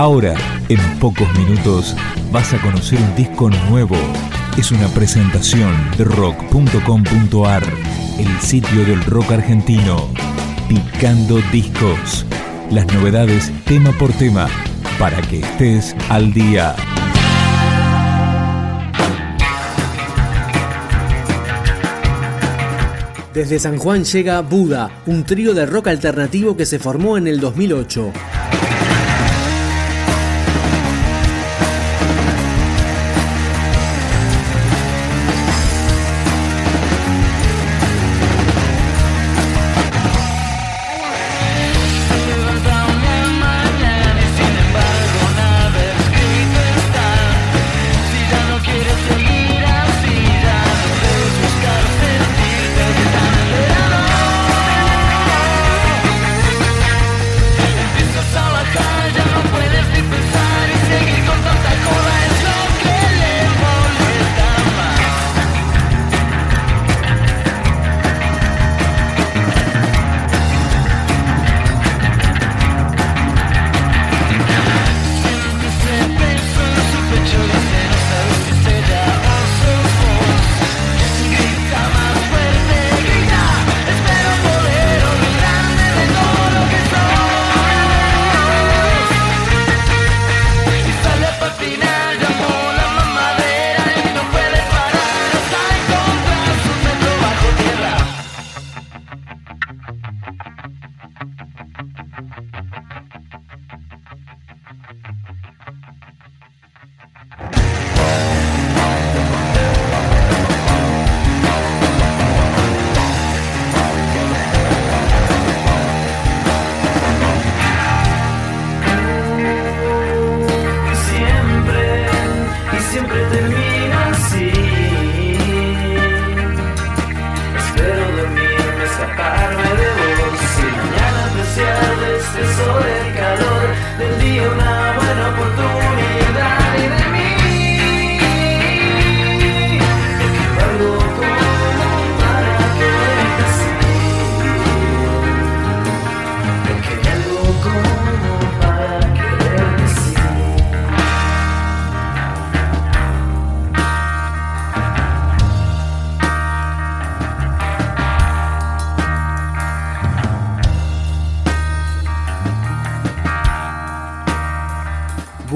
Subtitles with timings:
[0.00, 0.34] Ahora,
[0.70, 1.94] en pocos minutos,
[2.32, 3.98] vas a conocer un disco nuevo.
[4.56, 7.62] Es una presentación de rock.com.ar,
[8.18, 10.08] el sitio del rock argentino.
[10.70, 12.24] Picando discos.
[12.70, 14.48] Las novedades tema por tema,
[14.98, 16.74] para que estés al día.
[23.34, 27.38] Desde San Juan llega Buda, un trío de rock alternativo que se formó en el
[27.38, 28.12] 2008.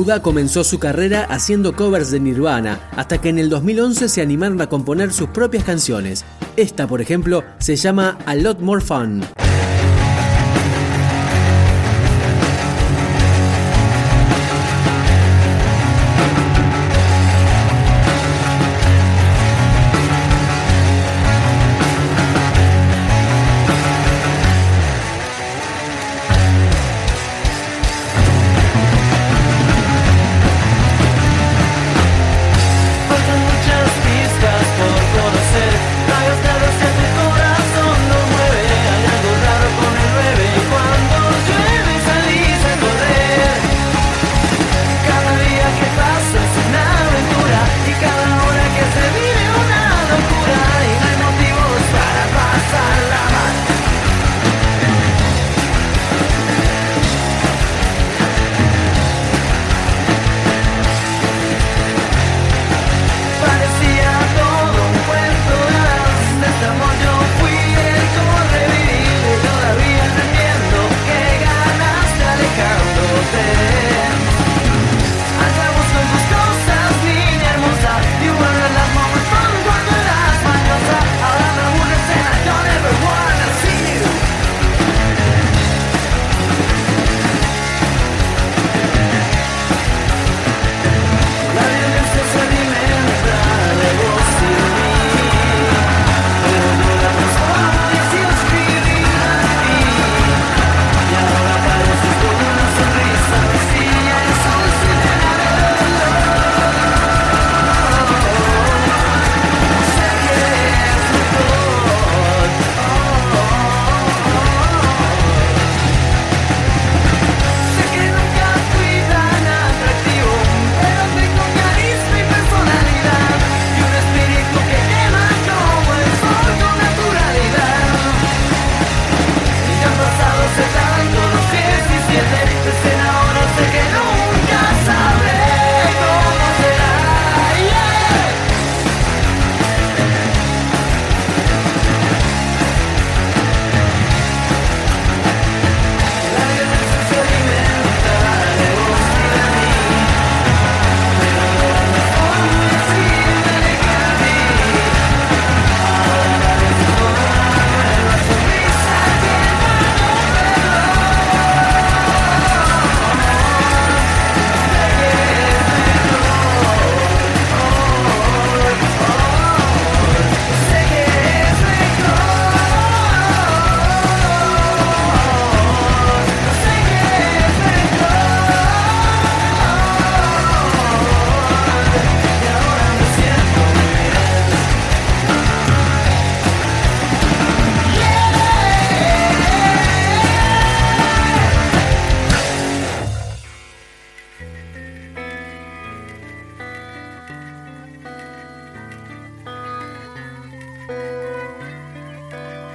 [0.00, 4.58] Buda comenzó su carrera haciendo covers de Nirvana, hasta que en el 2011 se animaron
[4.62, 6.24] a componer sus propias canciones.
[6.56, 9.22] Esta, por ejemplo, se llama A Lot More Fun.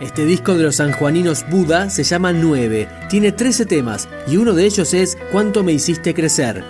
[0.00, 4.66] Este disco de los sanjuaninos Buda se llama 9, tiene 13 temas y uno de
[4.66, 6.62] ellos es Cuánto me hiciste crecer.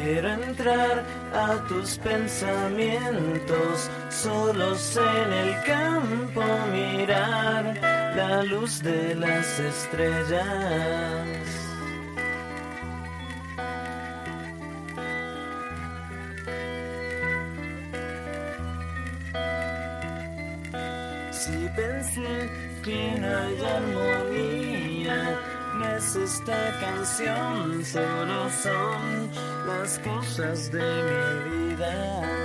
[0.00, 1.04] Quiero entrar
[1.34, 6.42] a tus pensamientos, solos en el campo
[6.72, 7.74] mirar
[8.16, 11.26] la luz de las estrellas.
[21.30, 22.50] Si pensé
[22.82, 23.56] que no hay
[23.92, 24.31] no
[26.02, 29.30] es esta canción, solo son
[29.66, 32.41] las cosas de mi vida.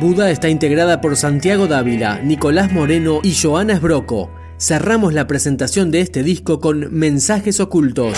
[0.00, 4.30] Buda está integrada por Santiago Dávila, Nicolás Moreno y Joana Esbroco.
[4.56, 8.16] Cerramos la presentación de este disco con Mensajes Ocultos.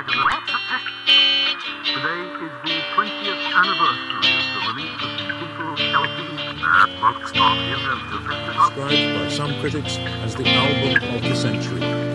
[0.00, 0.16] Today
[1.04, 1.84] is
[2.64, 6.18] the 20th anniversary of the release of the simple LP
[8.56, 12.09] described by some critics as the album of the century.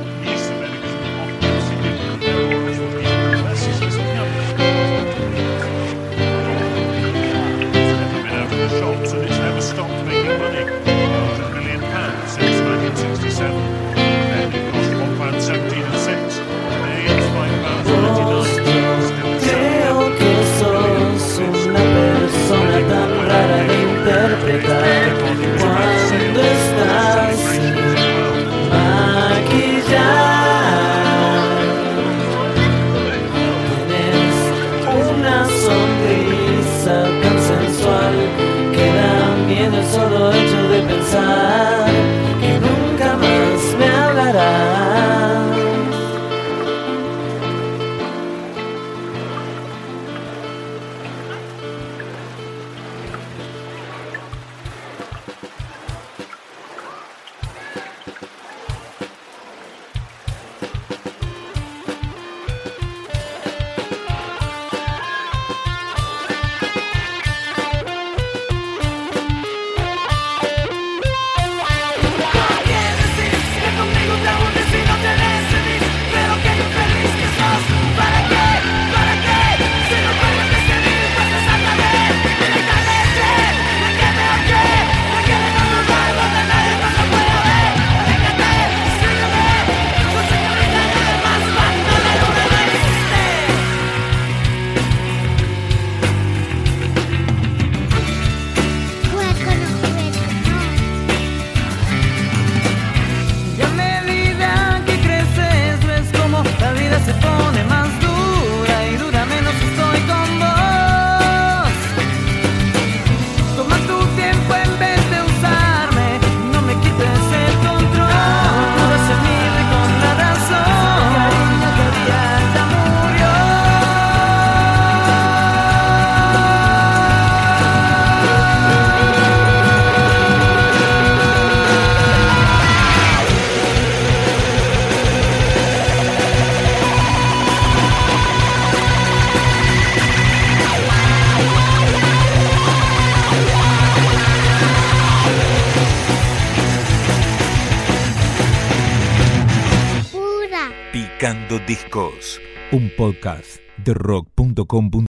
[151.45, 154.89] Picando Discos, un podcast de rock.com.